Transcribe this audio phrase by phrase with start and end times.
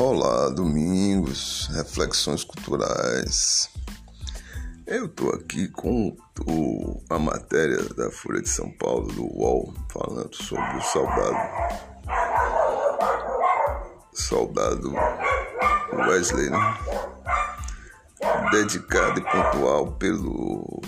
[0.00, 3.68] Olá, domingos, reflexões culturais.
[4.86, 6.16] Eu estou aqui com
[6.46, 11.36] o, a matéria da Folha de São Paulo, do UOL, falando sobre o soldado.
[14.14, 14.94] Soldado
[15.92, 16.78] Wesley, né?
[18.52, 20.80] Dedicado e pontual pelo.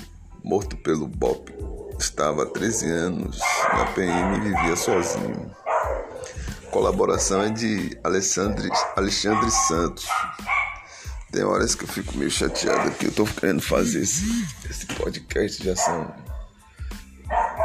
[0.44, 1.52] morto pelo BOP.
[1.98, 3.40] Estava há 13 anos
[3.72, 5.59] na PM e vivia sozinho
[6.70, 10.06] colaboração é de Alexandre, Alexandre Santos.
[11.30, 13.06] Tem horas que eu fico meio chateado aqui.
[13.06, 14.24] Eu tô querendo fazer esse,
[14.68, 15.62] esse podcast.
[15.62, 16.14] Já são.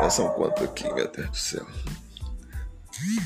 [0.02, 1.66] Já são quanto aqui, meu Deus do céu?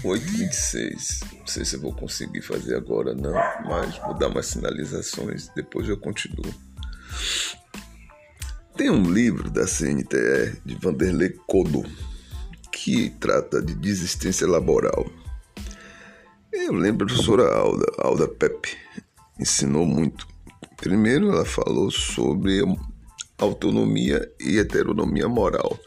[0.04, 1.40] 8h26.
[1.40, 3.34] Não sei se eu vou conseguir fazer agora, não.
[3.66, 5.50] Mas vou dar umas sinalizações.
[5.56, 6.54] Depois eu continuo.
[8.78, 11.84] Tem um livro da CNTE de Vanderlei Codo
[12.72, 15.06] que trata de desistência laboral.
[16.70, 18.78] Eu lembro da professora Alda, Alda Pepe,
[19.40, 20.28] ensinou muito.
[20.78, 22.62] Primeiro ela falou sobre
[23.40, 25.80] autonomia e heteronomia moral.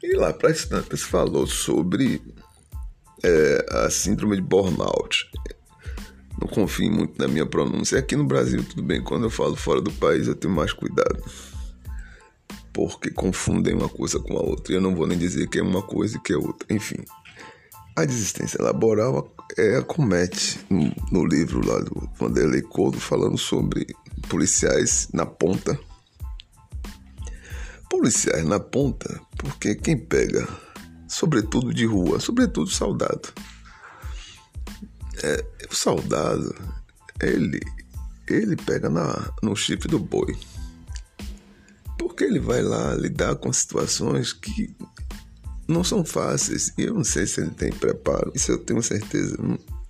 [0.00, 2.22] E lá para as tantas falou sobre
[3.24, 5.28] é, a síndrome de burnout.
[6.40, 7.98] Não confie muito na minha pronúncia.
[7.98, 9.02] Aqui no Brasil, tudo bem.
[9.02, 11.24] Quando eu falo fora do país, eu tenho mais cuidado.
[12.72, 14.74] Porque confundem uma coisa com a outra.
[14.74, 16.72] E eu não vou nem dizer que é uma coisa e que é outra.
[16.72, 17.02] Enfim.
[17.96, 23.86] A desistência laboral é, acomete no, no livro lá do Vanderlei Couto falando sobre
[24.28, 25.78] policiais na ponta.
[27.88, 30.48] Policiais na ponta, porque quem pega,
[31.06, 33.32] sobretudo de rua, sobretudo soldado.
[35.22, 36.52] É, o soldado,
[37.22, 37.60] ele,
[38.28, 40.36] ele pega na, no chifre do boi.
[41.96, 44.76] Porque ele vai lá lidar com situações que
[45.66, 46.72] não são fáceis.
[46.76, 48.32] E eu não sei se ele tem preparo.
[48.34, 49.36] Isso eu tenho certeza,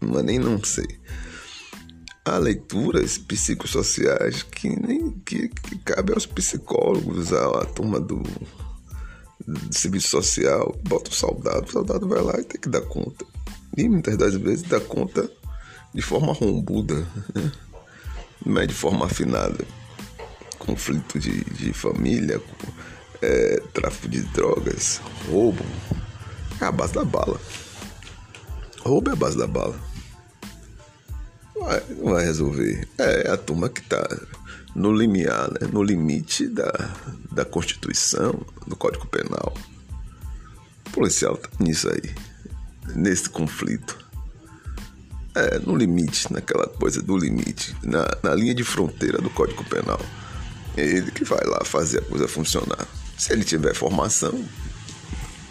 [0.00, 0.86] mas nem não sei.
[2.24, 8.22] Há leituras psicossociais que nem que, que cabe aos psicólogos, à, turma do,
[9.46, 13.26] do serviço social, bota o soldado, o soldado vai lá e tem que dar conta.
[13.76, 15.30] E muitas das vezes dá conta
[15.92, 17.52] de forma rombuda, né?
[18.44, 19.64] não é de forma afinada.
[20.58, 22.40] Conflito de, de família,
[23.22, 25.64] é, tráfico de drogas, roubo,
[26.60, 27.40] é a base da bala.
[28.80, 29.78] Roubo é a base da bala.
[31.56, 32.88] Vai, não vai resolver.
[32.98, 34.06] É a turma que está
[34.74, 35.68] no limiar, né?
[35.72, 36.72] no limite da,
[37.30, 39.54] da Constituição, do Código Penal.
[40.86, 42.14] O policial tá nisso aí,
[42.94, 44.04] nesse conflito.
[45.34, 50.00] É, no limite, naquela coisa do limite, na, na linha de fronteira do Código Penal.
[50.76, 52.86] É ele que vai lá fazer a coisa funcionar.
[53.16, 54.44] Se ele tiver formação,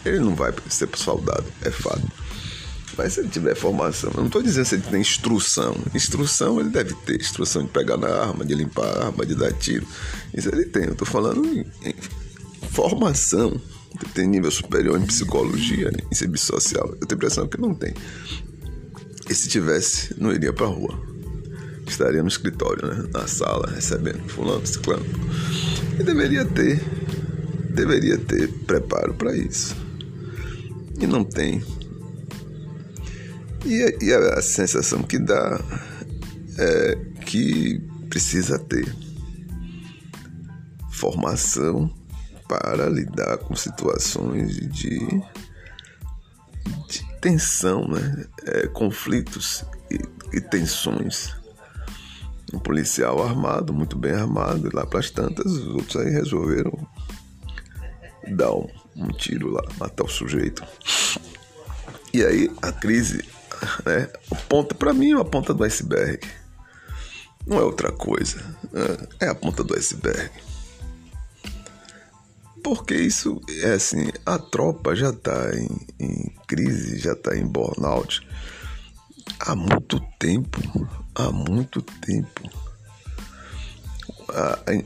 [0.06, 2.04] ele não vai ser soldado, é fato.
[2.98, 5.76] Mas se ele tiver formação, eu não estou dizendo se ele tem instrução.
[5.96, 9.52] Instrução ele deve ter, instrução de pegar na arma, de limpar a arma, de dar
[9.54, 9.88] tiro.
[10.34, 10.84] Isso ele tem.
[10.86, 11.96] Eu estou falando em, em
[12.70, 13.60] formação.
[14.00, 16.88] Ele tem nível superior em psicologia, em serviço social.
[16.90, 17.94] Eu tenho a impressão que não tem.
[19.30, 21.00] E se tivesse, não iria para rua.
[21.88, 23.10] Estaria no escritório, né?
[23.12, 25.06] na sala, recebendo fulano, ciclano.
[26.00, 26.82] E deveria ter
[27.74, 29.76] deveria ter preparo para isso.
[31.00, 31.64] E não tem.
[33.66, 35.60] E, e a, a sensação que dá
[36.58, 36.96] é
[37.26, 37.80] que
[38.10, 38.94] precisa ter
[40.92, 41.92] formação
[42.48, 45.00] para lidar com situações de,
[46.88, 48.26] de tensão, né?
[48.46, 50.00] É, conflitos e,
[50.38, 51.34] e, tensões.
[52.54, 56.72] Um policial armado, muito bem armado, e lá para as tantas, os outros aí resolveram
[58.28, 60.64] dar um, um tiro lá, matar o sujeito.
[62.14, 63.24] E aí a crise,
[63.86, 64.10] né,
[64.48, 66.20] ponta para mim é a ponta do iceberg.
[67.46, 68.40] Não é outra coisa,
[68.72, 70.32] né, é a ponta do iceberg.
[72.64, 78.26] Porque isso é assim, a tropa já está em, em crise, já está em burnout
[79.40, 80.60] há muito tempo,
[81.16, 82.63] há muito tempo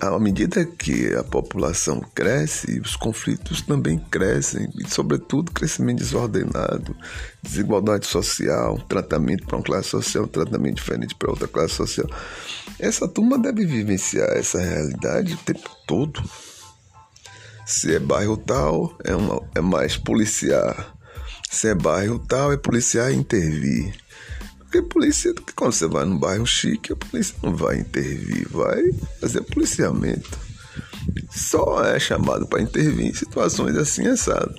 [0.02, 6.96] à medida que a população cresce, os conflitos também crescem, e, sobretudo, crescimento desordenado,
[7.42, 12.08] desigualdade social, tratamento para uma classe social, um tratamento diferente para outra classe social.
[12.80, 16.22] Essa turma deve vivenciar essa realidade o tempo todo.
[17.66, 20.94] Se é bairro tal, é, uma, é mais policiar.
[21.50, 23.94] Se é bairro tal, é policiar intervir.
[24.68, 28.84] Porque polícia, quando você vai num bairro chique, a polícia não vai intervir, vai
[29.22, 30.38] fazer policiamento.
[31.32, 34.54] Só é chamado para intervir em situações assim, assado.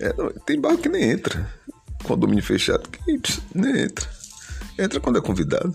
[0.00, 0.12] É,
[0.44, 1.48] tem bairro que nem entra.
[2.02, 3.00] Condomínio fechado que
[3.54, 4.10] nem entra.
[4.76, 5.72] Entra quando é convidado.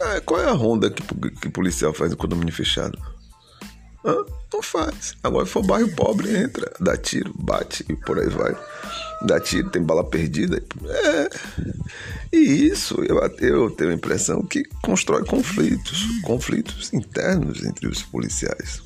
[0.00, 1.02] É, qual é a ronda que,
[1.40, 2.98] que policial faz no condomínio fechado?
[4.04, 4.16] Hã?
[4.52, 5.14] Não faz.
[5.22, 8.56] Agora, se for bairro pobre, entra, dá tiro, bate e por aí vai.
[9.22, 10.62] Dá tiro, tem bala perdida.
[10.88, 11.28] É.
[12.32, 18.82] E isso, eu, eu tenho a impressão que constrói conflitos, conflitos internos entre os policiais.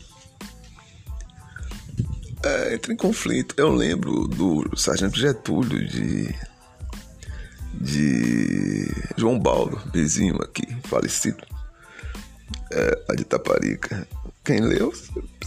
[2.42, 3.54] É, entra em conflito.
[3.56, 6.34] Eu lembro do sargento Getúlio de
[7.80, 11.44] de João Baldo, vizinho aqui, falecido,
[12.72, 14.06] é, a de Taparica.
[14.44, 14.92] Quem leu,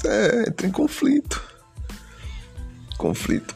[0.04, 1.42] é, entra em conflito.
[2.98, 3.56] Conflito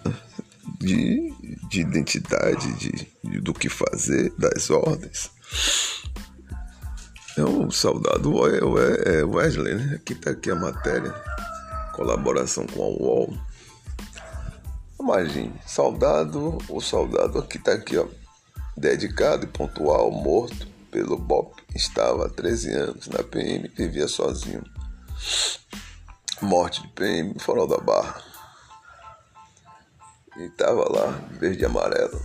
[0.82, 1.34] de,
[1.70, 5.32] de identidade, de, de, do que fazer, das ordens.
[7.38, 9.96] É um saudado é Wesley, né?
[9.96, 11.14] Aqui tá aqui a matéria.
[11.94, 13.38] Colaboração com a UOL.
[15.00, 18.08] Imagine, soldado, o soldado aqui tá aqui, ó
[18.82, 21.52] dedicado e pontual, morto pelo Bob.
[21.76, 24.64] Estava há 13 anos na PM, vivia sozinho.
[26.42, 28.31] Morte de PM, Farol da Barra.
[30.38, 32.22] E estava lá, verde e amarelo.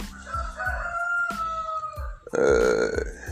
[2.36, 3.26] É...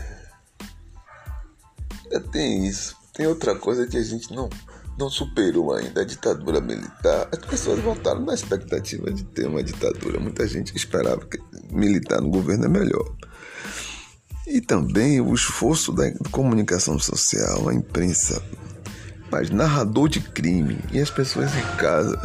[2.31, 2.95] Tem isso.
[3.13, 4.49] Tem outra coisa que a gente não,
[4.97, 7.29] não superou ainda, a ditadura militar.
[7.31, 10.19] As pessoas voltaram na expectativa de ter uma ditadura.
[10.19, 11.39] Muita gente esperava que
[11.71, 13.15] militar no governo é melhor.
[14.47, 18.43] E também o esforço da comunicação social, a imprensa,
[19.31, 22.19] mas narrador de crime e as pessoas em casa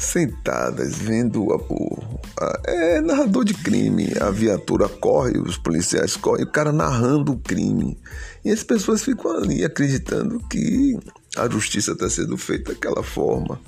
[0.00, 6.50] sentadas vendo a, a, é narrador de crime, a viatura corre, os policiais correm, o
[6.50, 7.98] cara narrando o crime.
[8.44, 10.98] E as pessoas ficam ali acreditando que
[11.36, 13.60] a justiça está sendo feita daquela forma.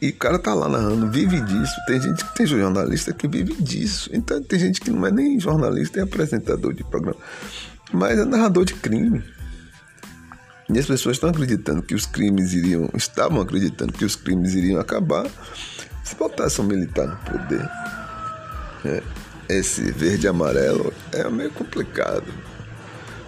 [0.00, 1.74] E o cara tá lá narrando, vive disso.
[1.86, 4.10] Tem gente que tem jornalista que vive disso.
[4.12, 7.20] Então tem gente que não é nem jornalista, é apresentador de programa,
[7.92, 9.22] mas é narrador de crime.
[10.68, 14.80] E as pessoas estão acreditando que os crimes iriam, estavam acreditando que os crimes iriam
[14.80, 15.26] acabar
[16.04, 17.68] se botasse um militar no poder.
[18.84, 19.02] É,
[19.48, 22.32] esse verde e amarelo é meio complicado.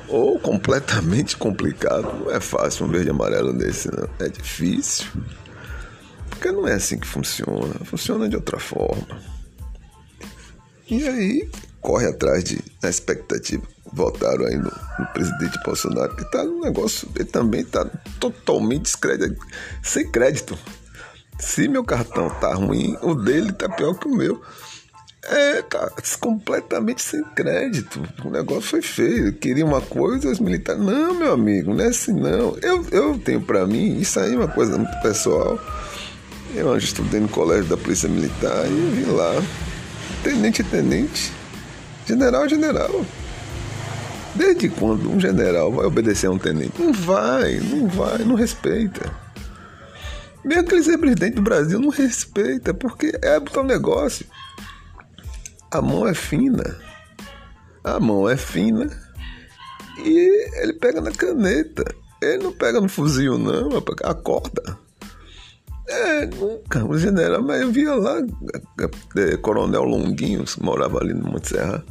[0.08, 2.20] Ou completamente complicado.
[2.20, 4.08] Não é fácil um verde e amarelo desse, não.
[4.18, 5.06] É difícil.
[6.30, 7.74] Porque não é assim que funciona.
[7.84, 9.20] Funciona de outra forma.
[10.88, 11.50] E aí,
[11.80, 13.73] corre atrás de na expectativa.
[13.94, 17.86] Votaram aí no, no presidente Bolsonaro, que tá no negócio, ele também tá
[18.18, 19.46] totalmente descrédito,
[19.82, 20.58] sem crédito.
[21.38, 24.40] Se meu cartão tá ruim, o dele tá pior que o meu.
[25.26, 28.02] É, cara, completamente sem crédito.
[28.24, 29.32] O negócio foi feio.
[29.32, 30.82] Queria uma coisa, os militares.
[30.82, 32.56] Não, meu amigo, não é assim não.
[32.60, 35.58] Eu, eu tenho para mim, isso aí é uma coisa muito pessoal.
[36.54, 39.42] Eu estudei no colégio da Polícia Militar e vi lá.
[40.22, 41.32] Tenente tenente.
[42.06, 43.04] General general.
[44.34, 46.80] Desde quando um general vai obedecer a um tenente?
[46.80, 49.10] Não vai, não vai, não respeita.
[50.44, 54.26] Mesmo que ele seja presidente do Brasil, não respeita, porque é o negócio.
[55.70, 56.76] A mão é fina.
[57.82, 58.90] A mão é fina
[59.98, 61.84] e ele pega na caneta.
[62.22, 63.70] Ele não pega no fuzil, não,
[64.04, 64.78] a corda.
[65.86, 66.84] É, nunca.
[66.84, 68.16] O general, mas eu via lá,
[69.16, 71.84] é, Coronel Longuinho, morava ali no Monte Serra.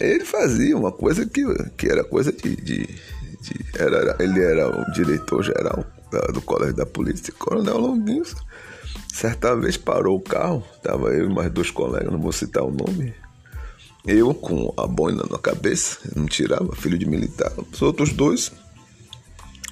[0.00, 1.42] Ele fazia uma coisa que,
[1.76, 2.56] que era coisa de.
[2.56, 5.84] de, de era, ele era o diretor-geral
[6.32, 8.24] do Colégio da Polícia, Coronel Longuinho.
[9.12, 12.70] Certa vez parou o carro, estava eu e mais dois colegas, não vou citar o
[12.70, 13.14] nome.
[14.06, 17.52] Eu com a boina na cabeça, não tirava, filho de militar.
[17.72, 18.50] Os outros dois,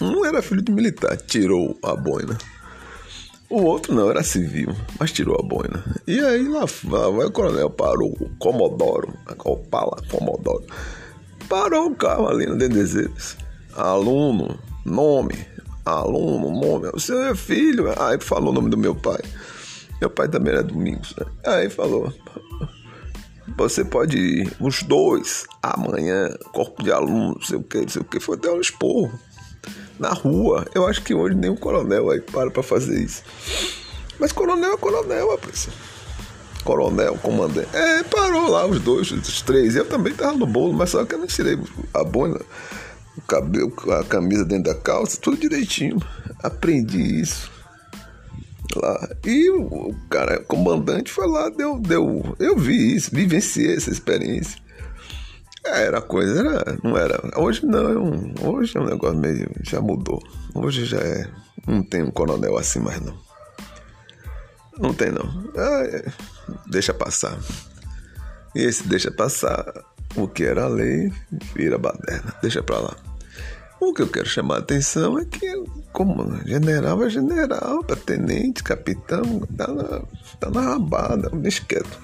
[0.00, 2.38] um era filho de militar, tirou a boina.
[3.50, 5.84] O outro não, era civil, mas tirou a boina.
[6.06, 10.64] E aí lá, lá vai o coronel, parou o Comodoro, a Opala Comodoro.
[11.48, 13.36] Parou o carro ali no Dendezeiros.
[13.74, 15.34] Aluno, nome,
[15.84, 16.90] aluno, nome.
[16.94, 17.92] O seu é filho.
[18.00, 19.20] Aí falou o nome do meu pai.
[20.00, 21.26] Meu pai também era Domingos, né?
[21.44, 22.12] Aí falou:
[23.56, 28.02] Você pode ir, os dois, amanhã, corpo de aluno, não sei o que, não sei
[28.02, 28.20] o que.
[28.20, 29.10] Foi até um esporro
[29.98, 30.66] na rua.
[30.74, 33.22] Eu acho que hoje nem um coronel aí para pra fazer isso.
[34.18, 35.68] Mas coronel é coronel, rapaz.
[36.64, 37.68] Coronel, comandante.
[37.74, 39.76] É, parou lá os dois, os três.
[39.76, 41.58] Eu também tava no bolo, mas só que eu não tirei
[41.94, 42.38] a boina,
[43.16, 46.00] o cabelo, a camisa dentro da calça, tudo direitinho.
[46.42, 47.50] Aprendi isso
[48.76, 49.08] lá.
[49.24, 52.36] E o cara, o comandante foi lá, deu, deu.
[52.38, 54.60] Eu vi isso, vivenciei essa experiência.
[55.64, 57.20] É, era coisa, era, não era.
[57.36, 59.50] Hoje não, é um, hoje é um negócio meio.
[59.62, 60.22] Já mudou.
[60.54, 61.28] Hoje já é.
[61.66, 63.18] Não tem um coronel assim mais não.
[64.78, 65.50] Não tem não.
[65.54, 66.04] É,
[66.66, 67.38] deixa passar.
[68.54, 69.64] E esse deixa passar
[70.16, 71.12] o que era lei
[71.54, 72.34] vira baderna.
[72.40, 72.96] Deixa pra lá.
[73.80, 75.46] O que eu quero chamar a atenção é que,
[75.92, 80.02] como general é general, tenente, capitão, tá na,
[80.38, 81.98] tá na rabada, deixa quieto.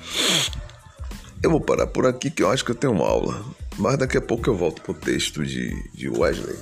[1.43, 3.45] Eu vou parar por aqui que eu acho que eu tenho uma aula,
[3.77, 6.59] mas daqui a pouco eu volto pro texto de, de Wesley.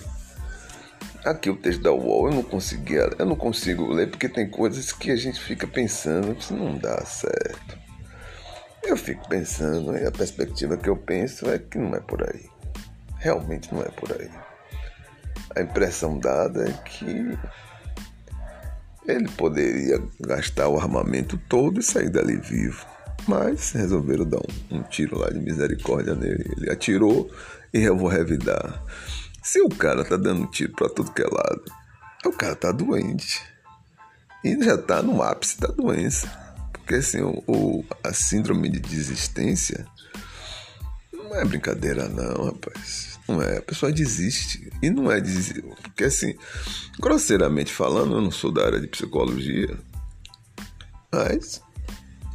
[1.25, 4.93] Aqui o texto da UOL eu não conseguia, eu não consigo ler porque tem coisas
[4.93, 7.79] que a gente fica pensando que não dá certo.
[8.83, 12.45] Eu fico pensando e a perspectiva que eu penso é que não é por aí.
[13.19, 14.29] Realmente não é por aí.
[15.57, 17.39] A impressão dada é que
[19.07, 22.94] ele poderia gastar o armamento todo e sair dali vivo.
[23.27, 26.53] Mas resolveram dar um, um tiro lá de misericórdia nele.
[26.57, 27.31] Ele atirou
[27.73, 28.83] e eu vou revidar.
[29.43, 31.65] Se o cara tá dando tiro para tudo que é lado,
[32.25, 33.43] o cara tá doente.
[34.43, 36.29] E já tá no ápice da doença.
[36.73, 39.87] Porque assim, o, o, a síndrome de desistência
[41.13, 43.19] não é brincadeira não, rapaz.
[43.27, 43.59] Não é.
[43.59, 44.71] A pessoa desiste.
[44.83, 45.63] E não é desistir.
[45.63, 46.35] Porque assim,
[47.01, 49.77] grosseiramente falando, eu não sou da área de psicologia.
[51.11, 51.63] Mas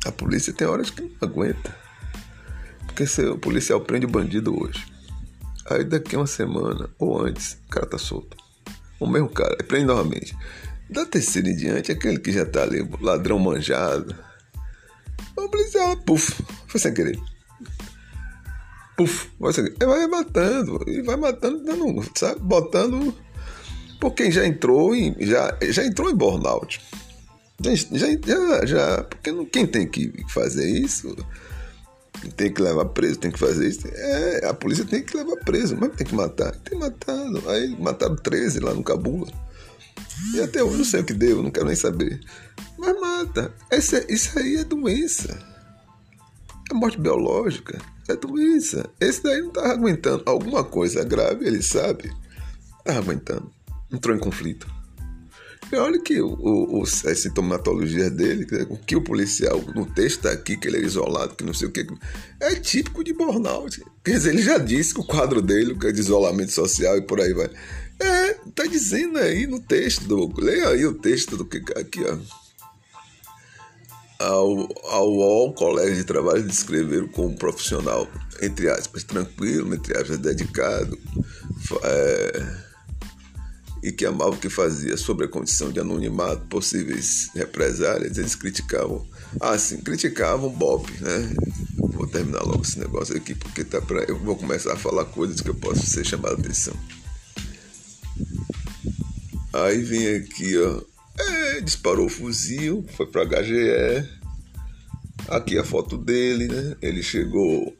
[0.05, 1.75] a polícia tem horas que não aguenta.
[2.85, 4.85] Porque se o policial prende o bandido hoje.
[5.69, 8.35] Aí daqui a uma semana, ou antes, o cara tá solto.
[8.99, 10.35] O mesmo cara, prende novamente.
[10.89, 14.15] Da terceira em diante, aquele que já tá ali, ladrão manjado.
[15.37, 17.19] O policial, puf, foi sem querer.
[18.97, 19.85] Puf, vai sem querer.
[19.85, 23.15] Vai matando, e vai matando, dando, sabe, botando.
[23.99, 26.81] Por quem já entrou em, já, já entrou em burnout.
[27.61, 31.15] Já, já, já, porque não, quem tem que fazer isso
[32.35, 33.87] tem que levar preso, tem que fazer isso.
[33.87, 36.53] É, a polícia tem que levar preso, mas tem que matar.
[36.57, 37.49] Tem matado.
[37.49, 39.31] Aí mataram 13 lá no Cabula.
[40.33, 42.19] E até hoje não sei o que deu, não quero nem saber.
[42.77, 43.53] Mas mata.
[43.69, 45.37] Essa, isso aí é doença.
[46.69, 47.79] É morte biológica.
[48.07, 48.89] É doença.
[48.99, 50.23] Esse daí não tá aguentando.
[50.25, 52.11] Alguma coisa grave, ele sabe.
[52.83, 53.51] Tá aguentando.
[53.91, 54.67] Entrou em conflito.
[55.71, 60.57] Olha que o, o, as sintomatologias dele, o que o policial no texto está aqui,
[60.57, 61.85] que ele é isolado, que não sei o que,
[62.39, 63.83] é típico de burnout.
[64.03, 67.01] Quer dizer, ele já disse que o quadro dele, que é de isolamento social e
[67.01, 67.51] por aí vai.
[67.99, 70.33] É, tá dizendo aí no texto do.
[70.41, 72.17] Leia aí o texto do que aqui, ó.
[74.19, 78.07] Ao, ao Colégio de Trabalho descreveram como um profissional,
[78.41, 80.97] entre aspas, tranquilo, entre aspas, dedicado.
[81.83, 82.68] É,
[83.81, 89.07] e que amava o que fazia sobre a condição de anonimato, possíveis represálias, eles criticavam.
[89.39, 91.33] Ah, sim, criticavam Bob, né?
[91.77, 95.41] Vou terminar logo esse negócio aqui, porque tá pra, eu vou começar a falar coisas
[95.41, 96.73] que eu posso ser chamado a atenção.
[99.53, 100.81] Aí vem aqui, ó.
[101.17, 104.07] É, disparou o fuzil, foi pra HGE.
[105.27, 106.75] Aqui a foto dele, né?
[106.81, 107.75] Ele chegou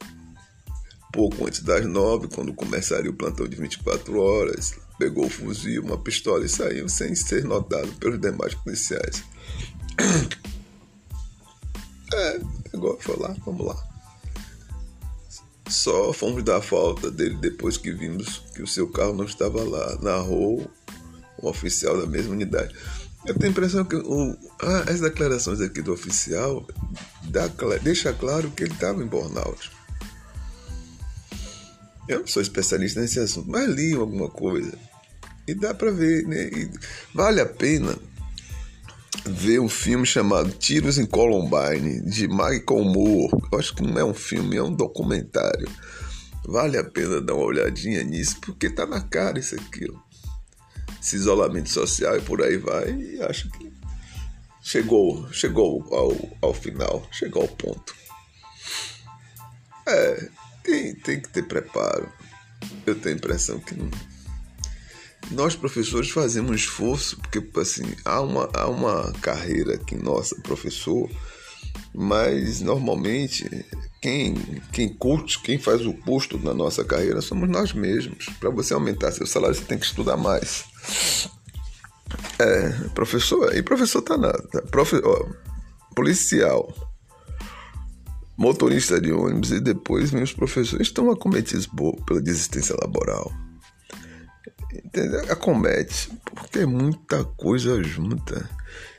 [1.12, 5.96] pouco antes das nove, quando começaria o plantão de 24 horas pegou o fuzil, uma
[5.96, 9.24] pistola e saiu sem ser notado pelos demais policiais.
[12.12, 12.40] É,
[12.74, 13.88] igual foi lá, vamos lá.
[15.68, 19.96] Só fomos dar falta dele depois que vimos que o seu carro não estava lá,
[20.02, 20.68] narrou
[21.40, 22.74] um oficial da mesma unidade.
[23.24, 26.66] Eu tenho a impressão que o, ah, as declarações aqui do oficial
[27.28, 27.46] dá,
[27.80, 29.70] deixa claro que ele estava em burnout.
[32.08, 34.89] Eu não sou especialista nesse assunto, mas li alguma coisa
[35.50, 36.48] e dá para ver, né?
[36.48, 36.70] E
[37.14, 37.96] vale a pena
[39.26, 43.42] ver um filme chamado Tiros em Columbine, de Michael Moore.
[43.52, 45.68] Eu acho que não é um filme, é um documentário.
[46.44, 49.86] Vale a pena dar uma olhadinha nisso, porque tá na cara isso aqui.
[49.90, 49.98] Ó.
[51.00, 52.92] Esse isolamento social e por aí vai.
[52.92, 53.72] E acho que
[54.62, 57.94] chegou, chegou ao, ao final, chegou ao ponto.
[59.86, 60.28] É,
[60.62, 62.10] tem, tem que ter preparo.
[62.86, 63.90] Eu tenho a impressão que não
[65.30, 71.08] nós professores fazemos esforço, porque assim, há uma, há uma carreira aqui nossa, professor,
[71.94, 73.48] mas normalmente
[74.00, 74.34] quem,
[74.72, 78.26] quem curte, quem faz o custo na nossa carreira somos nós mesmos.
[78.40, 80.64] Para você aumentar seu salário, você tem que estudar mais.
[82.38, 84.42] É, professor, e professor tá nada.
[84.50, 85.26] Tá, profe, ó,
[85.94, 86.74] policial,
[88.36, 91.68] motorista de ônibus e depois vem os professores estão acometidos
[92.06, 93.30] pela desistência laboral
[94.90, 95.32] entendeu?
[95.32, 98.48] acomete, porque é muita coisa junta.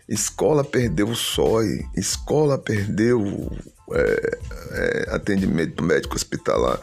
[0.08, 3.52] Escola perdeu o SOI, escola perdeu
[3.94, 4.40] é,
[4.72, 6.80] é, atendimento médico hospitalar,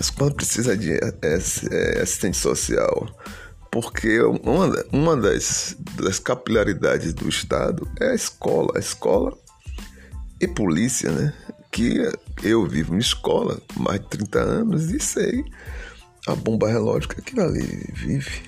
[0.00, 3.08] escola precisa de é, é, assistente social,
[3.70, 9.36] porque uma, uma das, das capilaridades do Estado é a escola, a escola
[10.40, 11.34] e polícia, né?
[11.70, 12.10] que
[12.42, 15.44] eu vivo em escola mais de 30 anos e sei
[16.28, 18.47] a bomba relógio que ali vive.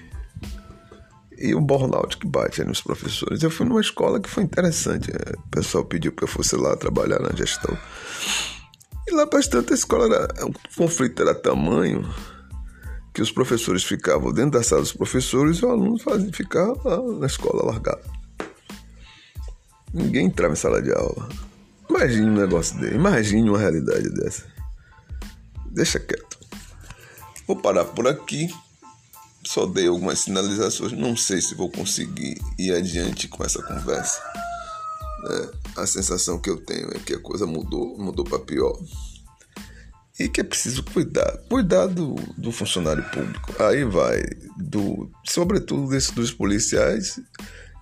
[1.41, 3.43] E o burnout que bate nos professores.
[3.43, 5.11] Eu fui numa escola que foi interessante.
[5.11, 7.77] É, o pessoal pediu que eu fosse lá trabalhar na gestão.
[9.09, 10.47] E lá bastante a escola era.
[10.47, 12.07] O conflito era tamanho
[13.13, 17.27] que os professores ficavam dentro da sala dos professores e o aluno fazia, ficava na
[17.27, 18.03] escola largado.
[19.93, 21.29] Ninguém entrava em sala de aula.
[21.89, 24.47] Imagine um negócio dele, imagine uma realidade dessa.
[25.67, 26.39] Deixa quieto.
[27.47, 28.49] Vou parar por aqui.
[29.45, 30.93] Só dei algumas sinalizações.
[30.93, 34.21] Não sei se vou conseguir ir adiante com essa conversa.
[35.29, 38.79] É, a sensação que eu tenho é que a coisa mudou, mudou para pior.
[40.19, 41.39] E que é preciso cuidar.
[41.49, 43.55] Cuidar do, do funcionário público.
[43.63, 44.23] Aí vai,
[44.59, 47.19] do, sobretudo desse, dos policiais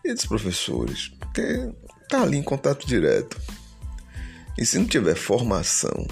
[0.05, 1.09] e dos professores.
[1.19, 1.73] Porque
[2.09, 3.37] tá ali em contato direto.
[4.57, 6.07] E se não tiver formação,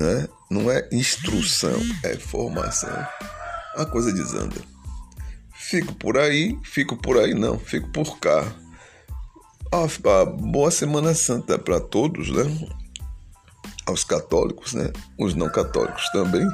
[0.00, 0.28] né?
[0.50, 3.06] não é instrução, é formação,
[3.78, 4.56] a coisa desanda.
[5.54, 8.44] Fico por aí, fico por aí não, fico por cá.
[9.72, 9.86] Ah,
[10.24, 12.44] boa Semana Santa para todos, né?
[13.86, 14.90] Aos católicos, né?
[15.18, 16.46] Os não católicos também.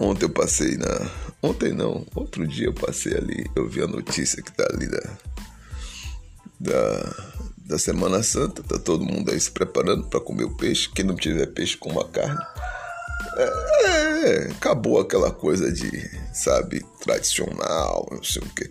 [0.00, 1.10] Ontem eu passei na.
[1.42, 5.10] Ontem não, outro dia eu passei ali, eu vi a notícia que tá ali da.
[6.60, 10.88] da da Semana Santa, tá todo mundo aí se preparando para comer o peixe.
[10.88, 12.40] Quem não tiver peixe, coma carne.
[13.36, 13.42] É,
[13.84, 14.07] é,
[14.50, 15.90] acabou aquela coisa de,
[16.32, 18.70] sabe, tradicional, não sei o quê.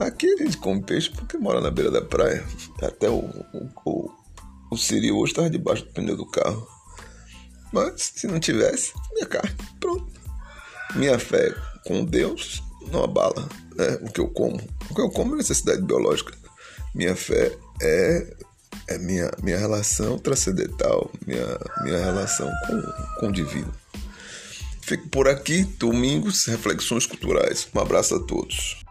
[0.00, 2.44] Aqui a gente come peixe porque mora na beira da praia.
[2.82, 4.10] Até o, o, o,
[4.72, 6.66] o Siri hoje estava debaixo do pneu do carro.
[7.72, 10.06] Mas se não tivesse, minha carne, pronto.
[10.94, 11.54] Minha fé
[11.86, 14.60] com Deus não abala né, o que eu como.
[14.90, 16.36] O que eu como é necessidade biológica.
[16.94, 18.36] Minha fé é,
[18.88, 23.72] é minha, minha relação transcendental, minha, minha relação com, com o divino.
[24.82, 27.68] Fico por aqui, domingos, reflexões culturais.
[27.74, 28.81] Um abraço a todos.